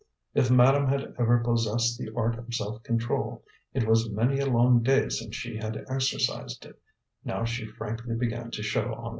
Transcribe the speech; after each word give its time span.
If 0.33 0.49
madame 0.49 0.87
had 0.87 1.13
ever 1.19 1.37
possessed 1.43 1.99
the 1.99 2.11
art 2.15 2.35
of 2.39 2.51
self 2.55 2.81
control, 2.81 3.43
it 3.71 3.87
was 3.87 4.09
many 4.09 4.39
a 4.39 4.47
long 4.47 4.81
day 4.81 5.09
since 5.09 5.35
she 5.35 5.57
had 5.57 5.85
exercised 5.87 6.65
it; 6.65 6.81
now 7.23 7.45
she 7.45 7.67
frankly 7.67 8.15
began 8.15 8.49
to 8.49 8.63
show 8.63 8.93
ennui. 8.93 9.09